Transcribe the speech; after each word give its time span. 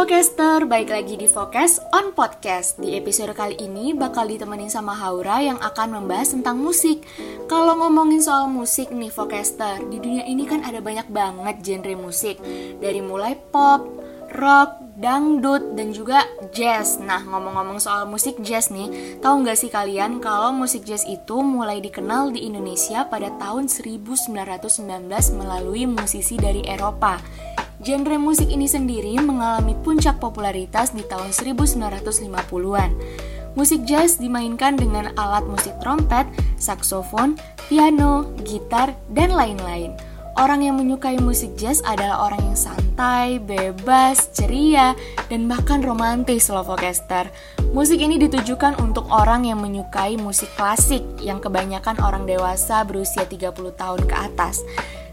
Vocaster, 0.00 0.64
baik 0.64 0.88
lagi 0.96 1.12
di 1.20 1.28
Focus 1.28 1.76
on 1.92 2.16
Podcast. 2.16 2.80
Di 2.80 2.96
episode 2.96 3.36
kali 3.36 3.52
ini 3.60 3.92
bakal 3.92 4.32
ditemenin 4.32 4.72
sama 4.72 4.96
Haura 4.96 5.44
yang 5.44 5.60
akan 5.60 6.00
membahas 6.00 6.32
tentang 6.32 6.56
musik. 6.56 7.04
Kalau 7.52 7.76
ngomongin 7.76 8.24
soal 8.24 8.48
musik 8.48 8.88
nih 8.96 9.12
Vocaster, 9.12 9.76
di 9.92 10.00
dunia 10.00 10.24
ini 10.24 10.48
kan 10.48 10.64
ada 10.64 10.80
banyak 10.80 11.04
banget 11.12 11.60
genre 11.60 12.00
musik. 12.00 12.40
Dari 12.80 13.04
mulai 13.04 13.36
pop, 13.52 13.84
rock, 14.32 14.80
dangdut, 14.96 15.76
dan 15.76 15.92
juga 15.92 16.24
jazz. 16.48 16.96
Nah, 16.96 17.20
ngomong-ngomong 17.20 17.76
soal 17.76 18.08
musik 18.08 18.40
jazz 18.40 18.72
nih, 18.72 19.20
tahu 19.20 19.44
nggak 19.44 19.60
sih 19.60 19.68
kalian 19.68 20.16
kalau 20.24 20.48
musik 20.48 20.80
jazz 20.88 21.04
itu 21.04 21.44
mulai 21.44 21.76
dikenal 21.84 22.32
di 22.32 22.48
Indonesia 22.48 23.04
pada 23.04 23.28
tahun 23.36 23.68
1919 23.68 24.32
melalui 25.36 25.84
musisi 25.84 26.40
dari 26.40 26.64
Eropa. 26.64 27.20
Genre 27.80 28.20
musik 28.20 28.52
ini 28.52 28.68
sendiri 28.68 29.16
mengalami 29.24 29.72
puncak 29.80 30.20
popularitas 30.20 30.92
di 30.92 31.00
tahun 31.00 31.32
1950-an. 31.32 32.92
Musik 33.56 33.88
jazz 33.88 34.20
dimainkan 34.20 34.76
dengan 34.76 35.10
alat 35.16 35.48
musik 35.48 35.72
trompet, 35.80 36.28
saksofon, 36.60 37.40
piano, 37.72 38.28
gitar, 38.44 38.92
dan 39.16 39.32
lain-lain. 39.32 39.96
Orang 40.38 40.62
yang 40.62 40.78
menyukai 40.78 41.18
musik 41.18 41.56
jazz 41.58 41.82
adalah 41.82 42.30
orang 42.30 42.52
yang 42.52 42.58
santai, 42.58 43.42
bebas, 43.42 44.30
ceria, 44.30 44.94
dan 45.26 45.50
bahkan 45.50 45.82
romantis 45.82 46.52
loh 46.52 46.62
Vocaster. 46.62 47.32
Musik 47.72 47.98
ini 47.98 48.20
ditujukan 48.20 48.78
untuk 48.78 49.08
orang 49.08 49.48
yang 49.48 49.58
menyukai 49.58 50.20
musik 50.20 50.52
klasik 50.54 51.02
yang 51.18 51.42
kebanyakan 51.42 51.98
orang 51.98 52.28
dewasa 52.28 52.84
berusia 52.86 53.26
30 53.26 53.52
tahun 53.74 54.00
ke 54.06 54.14
atas. 54.14 54.62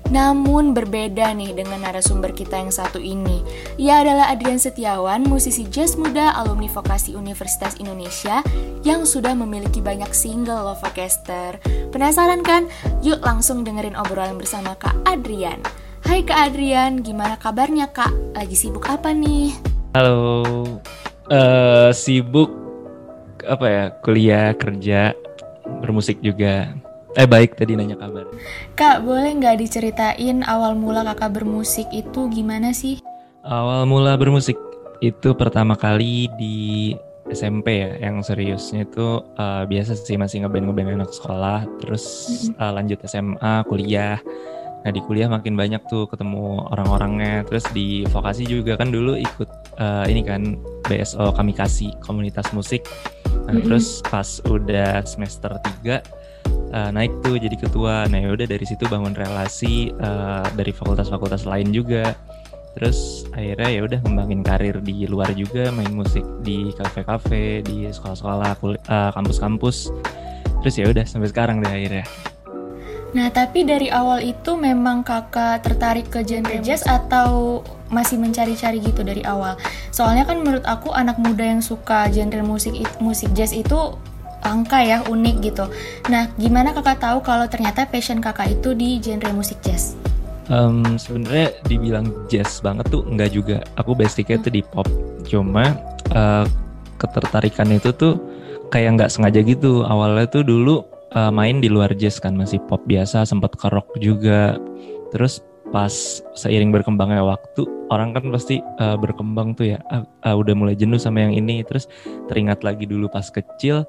Namun 0.08 0.72
berbeda 0.72 1.36
nih 1.36 1.52
dengan 1.52 1.84
narasumber 1.84 2.32
kita 2.32 2.56
yang 2.56 2.72
satu 2.72 2.96
ini. 2.96 3.44
Ia 3.76 4.08
adalah 4.08 4.32
Adrian 4.32 4.56
Setiawan, 4.56 5.28
musisi 5.28 5.68
jazz 5.68 6.00
muda 6.00 6.32
alumni 6.40 6.72
vokasi 6.72 7.12
Universitas 7.12 7.76
Indonesia 7.76 8.40
yang 8.88 9.04
sudah 9.04 9.36
memiliki 9.36 9.84
banyak 9.84 10.08
single 10.16 10.64
loh 10.64 10.78
Vocaster. 10.80 11.60
Penasaran 11.92 12.40
kan? 12.40 12.72
Yuk 13.04 13.20
langsung 13.20 13.68
dengerin 13.68 14.00
obrolan 14.00 14.40
bersama 14.40 14.80
Kak 14.80 14.96
Adrian. 15.04 15.60
Hai 16.08 16.24
Kak 16.24 16.56
Adrian, 16.56 17.04
gimana 17.04 17.36
kabarnya 17.36 17.92
Kak? 17.92 18.16
Lagi 18.32 18.56
sibuk 18.56 18.88
apa 18.88 19.12
nih? 19.12 19.52
Halo, 19.92 20.40
uh, 21.28 21.92
sibuk 21.92 22.48
apa 23.44 23.66
ya? 23.68 23.84
Kuliah, 24.00 24.56
kerja, 24.56 25.12
bermusik 25.84 26.24
juga. 26.24 26.87
Eh 27.18 27.26
baik 27.26 27.58
tadi 27.58 27.74
nanya 27.74 27.98
kabar. 27.98 28.30
Kak, 28.78 29.02
boleh 29.02 29.34
nggak 29.42 29.58
diceritain 29.58 30.46
awal 30.46 30.78
mula 30.78 31.02
kakak 31.02 31.42
bermusik 31.42 31.90
itu 31.90 32.30
gimana 32.30 32.70
sih? 32.78 33.02
Awal 33.42 33.90
mula 33.90 34.14
bermusik 34.22 34.54
itu 35.02 35.34
pertama 35.34 35.74
kali 35.74 36.30
di 36.38 36.94
SMP 37.34 37.82
ya, 37.82 37.98
yang 38.06 38.22
seriusnya 38.22 38.86
itu 38.86 39.26
uh, 39.34 39.66
biasa 39.66 39.98
sih 39.98 40.14
masih 40.14 40.46
ngeband 40.46 40.70
ngeband 40.70 40.94
anak 41.02 41.10
sekolah, 41.10 41.66
terus 41.82 42.06
uh, 42.62 42.70
lanjut 42.70 43.02
SMA, 43.10 43.66
kuliah. 43.66 44.22
Nah 44.86 44.94
di 44.94 45.02
kuliah 45.02 45.26
makin 45.26 45.58
banyak 45.58 45.90
tuh 45.90 46.06
ketemu 46.06 46.70
orang-orangnya, 46.70 47.50
terus 47.50 47.66
di 47.74 48.06
vokasi 48.14 48.46
juga 48.46 48.78
kan 48.78 48.94
dulu 48.94 49.18
ikut 49.18 49.50
uh, 49.82 50.06
ini 50.06 50.22
kan 50.22 50.54
BSO 50.86 51.34
kami 51.34 51.58
kasih 51.58 51.90
komunitas 52.06 52.54
musik. 52.54 52.86
Nah, 53.26 53.34
mm 53.34 53.58
-hmm. 53.58 53.66
terus 53.66 54.06
pas 54.06 54.38
udah 54.46 55.02
semester 55.02 55.50
3 55.82 56.17
uh, 56.74 56.90
naik 56.92 57.12
tuh 57.24 57.40
jadi 57.40 57.56
ketua. 57.56 58.08
Nah 58.08 58.20
ya 58.20 58.30
udah 58.34 58.48
dari 58.48 58.66
situ 58.66 58.84
bangun 58.88 59.14
relasi 59.16 59.92
uh, 60.00 60.46
dari 60.56 60.72
fakultas-fakultas 60.72 61.48
lain 61.48 61.72
juga. 61.72 62.16
Terus 62.78 63.26
akhirnya 63.34 63.70
ya 63.74 63.82
udah 63.90 64.00
ngembangin 64.06 64.42
karir 64.46 64.78
di 64.86 65.10
luar 65.10 65.34
juga, 65.34 65.74
main 65.74 65.90
musik 65.90 66.22
di 66.46 66.70
kafe-kafe, 66.78 67.66
di 67.66 67.90
sekolah-sekolah, 67.90 68.54
uh, 68.62 69.12
kampus-kampus. 69.18 69.90
Terus 70.62 70.76
ya 70.78 70.86
udah 70.86 71.06
sampai 71.06 71.30
sekarang 71.34 71.58
deh 71.66 71.74
akhirnya. 71.74 72.06
Nah, 73.16 73.32
tapi 73.32 73.64
dari 73.64 73.88
awal 73.88 74.20
itu 74.20 74.60
memang 74.60 75.02
kakak 75.02 75.64
tertarik 75.64 76.12
ke 76.12 76.28
genre 76.28 76.60
jazz 76.60 76.84
atau 76.84 77.64
masih 77.88 78.20
mencari-cari 78.20 78.84
gitu 78.84 79.00
dari 79.02 79.24
awal? 79.24 79.56
Soalnya 79.96 80.28
kan 80.28 80.44
menurut 80.44 80.62
aku 80.68 80.92
anak 80.92 81.16
muda 81.18 81.42
yang 81.42 81.64
suka 81.64 82.12
genre 82.12 82.44
musik 82.44 82.76
musik 83.00 83.32
jazz 83.32 83.56
itu 83.56 83.96
langka 84.44 84.80
ya, 84.82 85.04
unik 85.06 85.36
gitu. 85.44 85.66
Nah, 86.10 86.30
gimana 86.40 86.72
kakak 86.74 87.02
tahu 87.02 87.20
kalau 87.22 87.46
ternyata 87.50 87.88
passion 87.90 88.20
kakak 88.22 88.54
itu 88.58 88.74
di 88.74 89.02
genre 89.02 89.32
musik 89.34 89.60
jazz? 89.62 89.98
Um, 90.48 90.96
Sebenarnya 90.96 91.52
dibilang 91.68 92.08
jazz 92.32 92.64
banget 92.64 92.88
tuh 92.88 93.04
enggak 93.08 93.36
juga. 93.36 93.58
Aku 93.76 93.94
basicnya 93.94 94.40
tuh 94.40 94.54
di 94.54 94.64
pop. 94.64 94.88
Cuma 95.28 95.76
uh, 96.16 96.46
ketertarikan 96.98 97.68
itu 97.74 97.92
tuh 97.92 98.16
kayak 98.72 98.96
nggak 99.00 99.12
sengaja 99.12 99.44
gitu. 99.44 99.84
Awalnya 99.84 100.28
tuh 100.32 100.48
dulu 100.48 100.88
uh, 101.14 101.32
main 101.32 101.60
di 101.60 101.68
luar 101.68 101.92
jazz 102.00 102.18
kan 102.24 102.36
masih 102.36 102.64
pop 102.66 102.80
biasa, 102.88 103.28
sempat 103.28 103.60
ke 103.60 103.68
rock 103.68 104.00
juga. 104.00 104.56
Terus 105.12 105.44
pas 105.68 106.24
seiring 106.36 106.72
berkembangnya 106.72 107.24
waktu 107.28 107.68
orang 107.92 108.16
kan 108.16 108.32
pasti 108.32 108.64
uh, 108.80 108.96
berkembang 108.96 109.52
tuh 109.52 109.76
ya 109.76 109.80
uh, 109.92 110.04
uh, 110.24 110.36
udah 110.36 110.56
mulai 110.56 110.76
jenuh 110.80 111.00
sama 111.00 111.28
yang 111.28 111.36
ini 111.36 111.64
terus 111.68 111.92
teringat 112.32 112.64
lagi 112.64 112.88
dulu 112.88 113.12
pas 113.12 113.28
kecil 113.28 113.84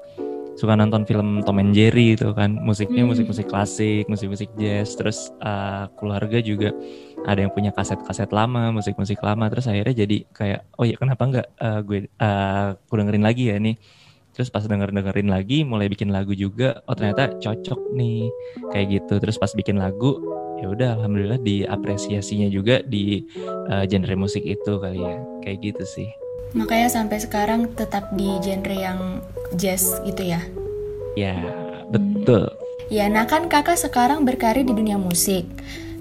suka 0.59 0.75
nonton 0.75 1.07
film 1.07 1.39
Tom 1.47 1.63
and 1.63 1.71
Jerry 1.71 2.19
itu 2.19 2.35
kan. 2.35 2.59
Musiknya 2.59 3.07
hmm. 3.07 3.15
musik-musik 3.15 3.47
klasik 3.47 4.03
musik-musik 4.11 4.51
jazz 4.59 4.99
terus 4.99 5.31
uh, 5.39 5.87
keluarga 5.95 6.43
juga 6.43 6.75
ada 7.23 7.39
yang 7.39 7.55
punya 7.55 7.71
kaset-kaset 7.71 8.27
lama 8.35 8.75
musik-musik 8.75 9.23
lama 9.23 9.47
terus 9.47 9.71
akhirnya 9.71 10.03
jadi 10.03 10.17
kayak 10.35 10.61
oh 10.75 10.83
ya 10.83 10.99
kenapa 10.99 11.23
enggak 11.23 11.47
uh, 11.63 11.79
gue 11.79 12.11
uh, 12.19 12.75
aku 12.75 12.93
dengerin 12.99 13.23
lagi 13.23 13.55
ya 13.55 13.55
nih? 13.55 13.79
Terus 14.35 14.51
pas 14.51 14.63
denger 14.63 14.91
dengerin 14.91 15.31
lagi 15.31 15.63
mulai 15.63 15.87
bikin 15.87 16.11
lagu 16.11 16.35
juga 16.35 16.83
oh 16.85 16.95
ternyata 16.95 17.39
cocok 17.39 17.95
nih 17.95 18.27
kayak 18.75 18.87
gitu. 18.99 19.13
Terus 19.23 19.39
pas 19.39 19.51
bikin 19.55 19.79
lagu 19.79 20.19
ya 20.59 20.67
udah 20.67 20.99
alhamdulillah 20.99 21.39
diapresiasinya 21.39 22.51
juga 22.51 22.83
di 22.83 23.23
uh, 23.71 23.87
genre 23.87 24.15
musik 24.19 24.43
itu 24.43 24.75
kali 24.75 24.99
ya. 24.99 25.17
Kayak 25.39 25.57
gitu 25.71 25.83
sih. 25.87 26.09
Makanya 26.51 26.89
sampai 26.89 27.21
sekarang 27.21 27.77
tetap 27.77 28.09
di 28.17 28.27
genre 28.41 28.73
yang 28.73 29.21
jazz 29.57 29.97
gitu 30.05 30.21
ya? 30.21 30.41
Ya, 31.17 31.35
betul. 31.89 32.49
Ya, 32.89 33.05
nah 33.05 33.29
kan 33.29 33.45
kakak 33.49 33.77
sekarang 33.77 34.25
berkarir 34.25 34.65
di 34.65 34.73
dunia 34.73 34.97
musik. 34.97 35.45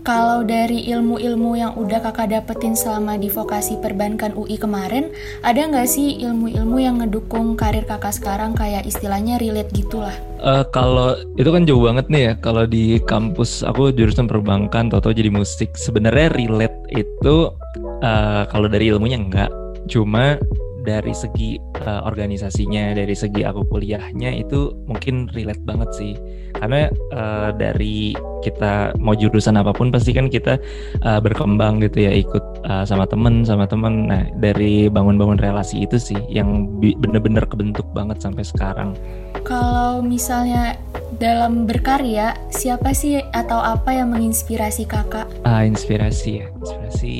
Kalau 0.08 0.40
dari 0.40 0.88
ilmu-ilmu 0.88 1.58
yang 1.58 1.76
udah 1.76 2.00
kakak 2.00 2.32
dapetin 2.32 2.72
selama 2.72 3.20
di 3.20 3.28
vokasi 3.28 3.76
perbankan 3.76 4.32
UI 4.32 4.56
kemarin, 4.56 5.12
ada 5.44 5.68
nggak 5.68 5.84
sih 5.84 6.16
ilmu-ilmu 6.24 6.80
yang 6.80 7.04
ngedukung 7.04 7.60
karir 7.60 7.84
kakak 7.84 8.16
sekarang 8.16 8.56
kayak 8.56 8.88
istilahnya 8.88 9.36
relate 9.36 9.68
gitulah? 9.76 10.16
Uh, 10.40 10.64
kalau 10.72 11.12
itu 11.36 11.52
kan 11.52 11.68
jauh 11.68 11.84
banget 11.84 12.08
nih 12.08 12.22
ya. 12.24 12.32
Kalau 12.40 12.64
di 12.64 12.96
kampus 13.04 13.60
aku 13.60 13.92
jurusan 13.92 14.24
perbankan, 14.24 14.88
atau 14.88 15.12
jadi 15.12 15.28
musik. 15.28 15.76
Sebenarnya 15.76 16.32
relate 16.32 16.78
itu 16.96 17.52
uh, 18.00 18.48
kalau 18.48 18.64
dari 18.70 18.88
ilmunya 18.88 19.20
enggak 19.20 19.52
cuma 19.92 20.40
dari 20.88 21.12
segi 21.12 21.60
uh, 21.84 22.08
organisasinya 22.08 22.96
dari 22.96 23.12
segi 23.12 23.44
aku 23.44 23.68
kuliahnya 23.68 24.32
itu 24.32 24.72
mungkin 24.88 25.28
relate 25.36 25.60
banget 25.68 25.92
sih. 25.92 26.12
Karena 26.56 26.88
uh, 27.12 27.52
dari 27.52 28.16
kita 28.40 28.96
mau 28.96 29.12
jurusan 29.12 29.60
apa 29.60 29.76
pun 29.76 29.92
pasti 29.92 30.16
kan 30.16 30.32
kita 30.32 30.56
uh, 31.04 31.20
berkembang 31.20 31.84
gitu 31.84 32.08
ya 32.08 32.12
ikut 32.16 32.64
uh, 32.64 32.88
sama 32.88 33.04
temen 33.04 33.44
sama 33.44 33.68
temen. 33.68 34.08
Nah 34.08 34.24
dari 34.40 34.88
bangun-bangun 34.88 35.36
relasi 35.36 35.84
itu 35.84 36.00
sih 36.00 36.18
yang 36.32 36.80
bener-bener 36.80 37.44
kebentuk 37.44 37.84
banget 37.92 38.24
sampai 38.24 38.48
sekarang. 38.48 38.96
Kalau 39.44 40.00
misalnya 40.00 40.80
dalam 41.20 41.68
berkarya 41.68 42.32
siapa 42.48 42.96
sih 42.96 43.20
atau 43.36 43.60
apa 43.60 43.92
yang 43.92 44.08
menginspirasi 44.16 44.88
kakak? 44.88 45.28
Ah 45.44 45.68
inspirasi 45.68 46.42
ya. 46.42 46.46
Inspirasi 46.64 47.14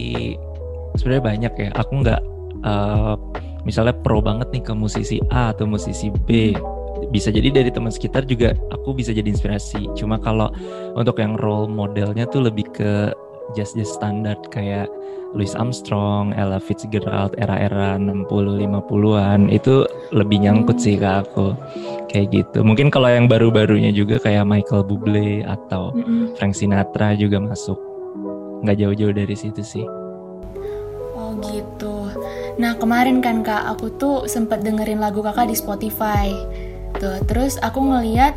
sebenarnya 0.97 1.25
banyak 1.25 1.53
ya. 1.57 1.69
Aku 1.77 1.93
nggak 2.01 2.21
uh, 2.65 3.15
misalnya 3.69 3.93
pro 3.93 4.25
banget 4.25 4.49
nih 4.49 4.65
ke 4.65 4.73
musisi 4.73 5.21
A 5.29 5.53
atau 5.53 5.69
musisi 5.69 6.09
B 6.09 6.57
bisa 7.13 7.29
jadi 7.29 7.53
dari 7.53 7.69
teman 7.69 7.93
sekitar 7.93 8.25
juga 8.25 8.57
aku 8.73 8.97
bisa 8.97 9.13
jadi 9.13 9.29
inspirasi 9.29 9.93
cuma 9.93 10.17
kalau 10.17 10.49
untuk 10.97 11.21
yang 11.21 11.37
role 11.37 11.69
modelnya 11.69 12.25
tuh 12.25 12.49
lebih 12.49 12.65
ke 12.73 13.13
jazz 13.53 13.77
jazz 13.77 13.93
standar 13.93 14.37
kayak 14.53 14.89
Louis 15.37 15.53
Armstrong, 15.53 16.33
Ella 16.33 16.57
Fitzgerald 16.57 17.37
era-era 17.37 18.01
60 18.01 18.65
50-an 18.65 19.53
itu 19.53 19.85
lebih 20.09 20.41
nyangkut 20.41 20.81
sih 20.81 20.97
ke 20.97 21.05
aku. 21.05 21.53
Kayak 22.09 22.27
gitu. 22.33 22.65
Mungkin 22.65 22.89
kalau 22.89 23.13
yang 23.13 23.29
baru-barunya 23.29 23.93
juga 23.93 24.17
kayak 24.17 24.49
Michael 24.49 24.89
Bublé 24.89 25.45
atau 25.45 25.93
Frank 26.41 26.57
Sinatra 26.57 27.13
juga 27.13 27.45
masuk. 27.45 27.77
Nggak 28.65 28.77
jauh-jauh 28.81 29.13
dari 29.13 29.37
situ 29.37 29.61
sih. 29.61 29.85
Nah 32.59 32.75
kemarin 32.75 33.23
kan 33.23 33.47
kak, 33.47 33.71
aku 33.71 33.87
tuh 33.95 34.27
sempat 34.27 34.67
dengerin 34.67 34.99
lagu 34.99 35.23
kakak 35.23 35.47
di 35.47 35.57
Spotify. 35.57 36.35
Tuh, 36.99 37.23
terus 37.31 37.55
aku 37.63 37.79
ngeliat 37.79 38.35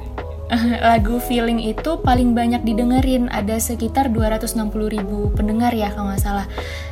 lagu 0.93 1.17
Feeling 1.17 1.57
itu 1.63 1.97
paling 2.03 2.37
banyak 2.37 2.61
didengerin 2.61 3.31
ada 3.31 3.57
sekitar 3.57 4.11
260 4.13 4.69
ribu 4.93 5.33
pendengar 5.33 5.73
ya 5.73 5.89
kalau 5.89 6.13
nggak 6.13 6.21
salah. 6.21 6.45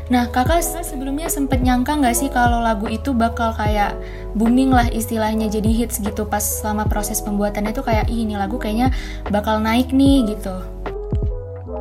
Nah 0.10 0.26
kakak 0.32 0.64
sebelumnya 0.64 1.30
sempet 1.30 1.62
nyangka 1.62 2.00
nggak 2.00 2.18
sih 2.18 2.34
kalau 2.34 2.66
lagu 2.66 2.90
itu 2.90 3.14
bakal 3.14 3.54
kayak 3.54 3.94
booming 4.34 4.74
lah 4.74 4.90
istilahnya 4.90 5.52
jadi 5.52 5.70
hits 5.70 6.02
gitu 6.02 6.26
pas 6.26 6.42
selama 6.42 6.90
proses 6.90 7.22
pembuatannya 7.22 7.76
tuh 7.76 7.86
kayak 7.86 8.10
Ih, 8.10 8.26
ini 8.26 8.40
lagu 8.40 8.58
kayaknya 8.58 8.90
bakal 9.30 9.62
naik 9.62 9.94
nih 9.94 10.34
gitu. 10.34 10.56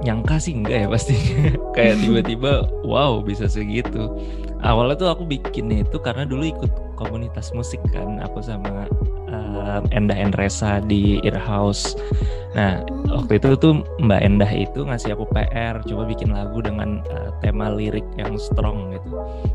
Nyangka 0.05 0.37
sih 0.43 0.59
enggak 0.59 0.85
ya 0.85 0.89
pasti 0.91 1.17
kayak 1.77 2.05
tiba-tiba 2.05 2.69
wow 2.85 3.23
bisa 3.25 3.49
segitu. 3.49 4.12
Awalnya 4.67 4.97
tuh 4.99 5.09
aku 5.15 5.23
bikinnya 5.27 5.87
itu 5.87 5.97
karena 6.03 6.27
dulu 6.27 6.43
ikut 6.51 6.73
komunitas 6.99 7.55
musik 7.55 7.79
kan 7.95 8.19
aku 8.19 8.43
sama 8.43 8.91
uh, 9.31 9.81
Endah 9.95 10.19
Endresa 10.19 10.83
di 10.83 11.23
Earhouse. 11.23 11.95
Nah 12.59 12.83
waktu 13.07 13.39
itu 13.39 13.55
tuh 13.55 13.87
Mbak 14.03 14.21
Endah 14.25 14.51
itu 14.51 14.83
ngasih 14.83 15.15
aku 15.15 15.31
PR 15.31 15.79
coba 15.87 16.03
bikin 16.11 16.35
lagu 16.35 16.59
dengan 16.59 17.07
uh, 17.07 17.31
tema 17.39 17.71
lirik 17.71 18.05
yang 18.19 18.35
strong 18.35 18.91
gitu. 18.99 19.09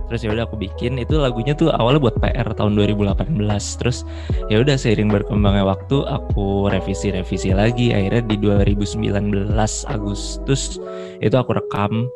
Terus 0.08 0.22
ya 0.24 0.30
udah 0.32 0.44
aku 0.48 0.56
bikin 0.56 0.96
itu 0.96 1.20
lagunya 1.20 1.52
tuh 1.52 1.74
awalnya 1.76 2.00
buat 2.00 2.16
PR 2.24 2.48
tahun 2.56 2.80
2018. 2.80 3.44
Terus 3.84 4.08
ya 4.48 4.64
udah 4.64 4.80
seiring 4.80 5.12
berkembangnya 5.12 5.68
waktu 5.68 6.08
aku 6.08 6.72
revisi-revisi 6.72 7.52
lagi 7.52 7.92
akhirnya 7.92 8.24
di 8.24 8.38
2019 8.40 9.52
Agustus 9.92 10.80
itu 11.20 11.36
aku 11.36 11.60
rekam 11.60 12.08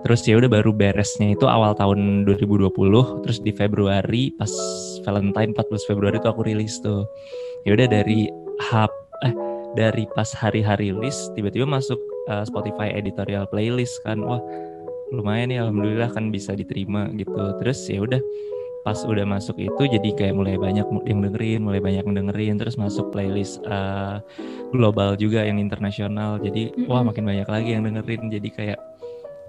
Terus 0.00 0.24
ya 0.24 0.40
udah 0.40 0.48
baru 0.48 0.72
beresnya 0.72 1.36
itu 1.36 1.44
awal 1.44 1.76
tahun 1.76 2.24
2020, 2.24 2.72
terus 3.26 3.38
di 3.44 3.52
Februari 3.52 4.32
pas 4.40 4.50
Valentine 5.04 5.52
14 5.52 5.88
Februari 5.88 6.16
itu 6.16 6.28
aku 6.28 6.40
rilis 6.44 6.80
tuh. 6.80 7.04
Ya 7.68 7.76
udah 7.76 7.88
dari 7.88 8.32
hub 8.72 8.92
eh 9.28 9.34
dari 9.76 10.08
pas 10.16 10.32
hari-hari 10.32 10.90
rilis 10.90 11.28
tiba-tiba 11.36 11.68
masuk 11.68 12.00
uh, 12.32 12.42
Spotify 12.48 12.96
editorial 12.96 13.44
playlist 13.52 13.92
kan. 14.08 14.24
Wah, 14.24 14.40
lumayan 15.12 15.52
ya 15.52 15.68
alhamdulillah 15.68 16.10
kan 16.16 16.32
bisa 16.32 16.56
diterima 16.56 17.12
gitu. 17.14 17.36
Terus 17.60 17.84
ya 17.92 18.00
udah 18.00 18.20
pas 18.80 18.96
udah 19.04 19.28
masuk 19.28 19.60
itu 19.60 19.82
jadi 19.84 20.08
kayak 20.16 20.32
mulai 20.32 20.56
banyak 20.56 20.88
yang 21.04 21.20
dengerin, 21.20 21.60
mulai 21.60 21.84
banyak 21.84 22.00
yang 22.00 22.16
dengerin, 22.16 22.56
terus 22.56 22.80
masuk 22.80 23.12
playlist 23.12 23.60
uh, 23.68 24.24
global 24.72 25.12
juga 25.20 25.44
yang 25.44 25.60
internasional. 25.60 26.40
Jadi 26.40 26.72
mm 26.72 26.88
-hmm. 26.88 26.88
wah 26.88 27.04
makin 27.04 27.28
banyak 27.28 27.48
lagi 27.52 27.76
yang 27.76 27.84
dengerin. 27.84 28.32
Jadi 28.32 28.48
kayak 28.48 28.80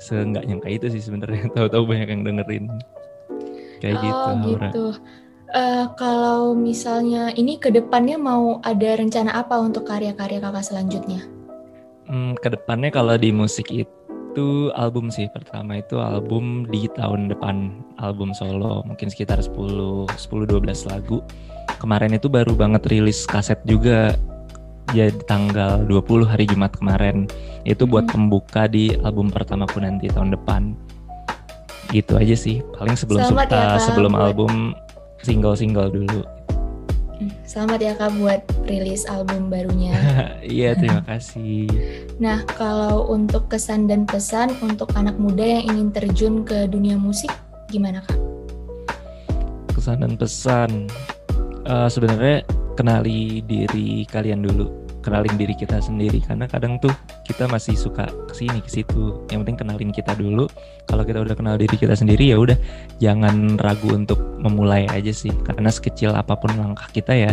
seenggak 0.01 0.49
nyangka 0.49 0.69
itu 0.73 0.89
sih 0.89 1.01
sebenarnya. 1.05 1.47
Tahu-tahu 1.55 1.85
banyak 1.85 2.09
yang 2.09 2.21
dengerin. 2.25 2.65
Kayak 3.77 3.97
oh, 3.97 4.01
gitu 4.01 4.29
gitu. 4.49 4.85
Uh, 5.51 5.85
kalau 5.99 6.55
misalnya 6.55 7.35
ini 7.35 7.59
ke 7.59 7.69
depannya 7.69 8.15
mau 8.15 8.63
ada 8.63 8.95
rencana 8.95 9.35
apa 9.35 9.59
untuk 9.59 9.83
karya-karya 9.83 10.39
kakak 10.39 10.63
selanjutnya? 10.63 11.27
Hmm, 12.07 12.39
ke 12.39 12.49
depannya 12.55 12.87
kalau 12.87 13.19
di 13.19 13.35
musik 13.35 13.67
itu 13.67 14.71
album 14.79 15.11
sih. 15.11 15.27
Pertama 15.29 15.83
itu 15.83 15.99
album 15.99 16.65
di 16.71 16.87
tahun 16.95 17.29
depan. 17.29 17.83
Album 17.99 18.31
solo 18.31 18.81
mungkin 18.87 19.11
sekitar 19.11 19.43
10 19.43 20.07
10 20.07 20.49
12 20.49 20.87
lagu. 20.87 21.19
Kemarin 21.83 22.15
itu 22.15 22.31
baru 22.31 22.55
banget 22.55 22.87
rilis 22.87 23.27
kaset 23.27 23.59
juga 23.67 24.15
ya 24.91 25.07
di 25.07 25.23
tanggal 25.23 25.83
20 25.87 26.27
hari 26.27 26.45
Jumat 26.47 26.75
kemarin. 26.75 27.27
Itu 27.63 27.87
buat 27.87 28.07
hmm. 28.07 28.13
pembuka 28.13 28.67
di 28.67 28.95
album 29.01 29.31
pertamaku 29.31 29.83
nanti 29.83 30.11
tahun 30.11 30.35
depan. 30.35 30.75
Gitu 31.91 32.15
aja 32.15 32.35
sih. 32.35 32.63
Paling 32.75 32.95
sebelum 32.95 33.23
Selamat 33.27 33.47
suka, 33.51 33.59
ya, 33.59 33.79
sebelum 33.79 34.13
buat... 34.15 34.23
album 34.23 34.51
single-single 35.23 35.89
dulu. 35.91 36.21
Hmm, 37.21 37.29
selamat 37.45 37.79
ya 37.85 37.93
Kak 37.93 38.11
buat 38.17 38.41
rilis 38.65 39.05
album 39.07 39.47
barunya. 39.53 39.93
Iya, 40.41 40.73
terima 40.73 41.05
kasih. 41.11 41.69
Nah, 42.17 42.41
kalau 42.57 43.07
untuk 43.13 43.45
kesan 43.47 43.85
dan 43.85 44.09
pesan 44.09 44.51
untuk 44.59 44.89
anak 44.97 45.15
muda 45.21 45.45
yang 45.45 45.63
ingin 45.69 45.89
terjun 45.93 46.35
ke 46.41 46.65
dunia 46.65 46.97
musik, 46.97 47.29
gimana 47.69 48.01
Kak? 48.03 48.17
Kesan 49.77 50.01
dan 50.01 50.17
pesan, 50.17 50.89
uh, 51.69 51.85
sebenarnya 51.87 52.41
kenali 52.73 53.45
diri 53.45 54.09
kalian 54.09 54.41
dulu 54.41 54.80
kenalin 55.01 55.35
diri 55.37 55.57
kita 55.57 55.81
sendiri. 55.81 56.21
Karena 56.21 56.45
kadang 56.45 56.77
tuh 56.77 56.93
kita 57.25 57.49
masih 57.49 57.73
suka 57.73 58.07
ke 58.29 58.33
sini 58.37 58.61
ke 58.61 58.69
situ 58.69 59.25
yang 59.33 59.41
penting 59.43 59.65
kenalin 59.65 59.91
kita 59.91 60.13
dulu. 60.15 60.45
Kalau 60.85 61.03
kita 61.03 61.21
udah 61.21 61.35
kenal 61.35 61.57
diri 61.57 61.75
kita 61.75 61.97
sendiri 61.97 62.31
ya 62.31 62.37
udah 62.37 62.57
jangan 63.01 63.57
ragu 63.59 63.91
untuk 63.91 64.21
memulai 64.39 64.85
aja 64.89 65.11
sih. 65.11 65.33
Karena 65.43 65.73
sekecil 65.73 66.13
apa 66.13 66.37
pun 66.37 66.53
langkah 66.53 66.87
kita 66.93 67.13
ya 67.13 67.31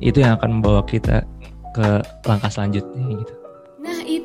itu 0.00 0.20
yang 0.20 0.36
akan 0.36 0.60
membawa 0.60 0.84
kita 0.84 1.24
ke 1.72 2.04
langkah 2.24 2.48
selanjutnya 2.52 3.20
gitu 3.20 3.45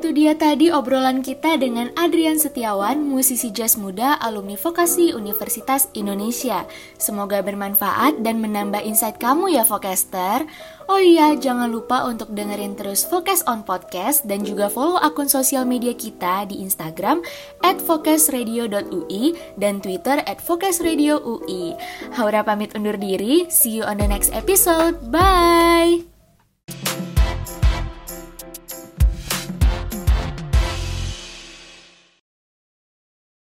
itu 0.02 0.10
dia 0.10 0.34
tadi 0.34 0.66
obrolan 0.66 1.22
kita 1.22 1.54
dengan 1.62 1.86
Adrian 1.94 2.34
Setiawan, 2.34 2.98
musisi 3.06 3.54
jazz 3.54 3.78
muda 3.78 4.18
alumni 4.18 4.58
vokasi 4.58 5.14
Universitas 5.14 5.86
Indonesia. 5.94 6.66
Semoga 6.98 7.38
bermanfaat 7.38 8.18
dan 8.18 8.42
menambah 8.42 8.82
insight 8.82 9.22
kamu 9.22 9.54
ya 9.54 9.62
Vocaster. 9.62 10.42
Oh 10.90 10.98
iya, 10.98 11.38
jangan 11.38 11.70
lupa 11.70 12.02
untuk 12.10 12.34
dengerin 12.34 12.74
terus 12.74 13.06
Focus 13.06 13.46
on 13.46 13.62
Podcast 13.62 14.26
dan 14.26 14.42
juga 14.42 14.66
follow 14.66 14.98
akun 14.98 15.30
sosial 15.30 15.62
media 15.70 15.94
kita 15.94 16.50
di 16.50 16.58
Instagram 16.66 17.22
at 17.62 17.78
focusradio.ui 17.78 19.38
dan 19.54 19.78
Twitter 19.78 20.18
at 20.26 20.42
focusradioui. 20.42 21.78
Haura 22.18 22.42
pamit 22.42 22.74
undur 22.74 22.98
diri, 22.98 23.46
see 23.54 23.78
you 23.78 23.86
on 23.86 24.02
the 24.02 24.08
next 24.10 24.34
episode, 24.34 24.98
bye! 25.14 26.11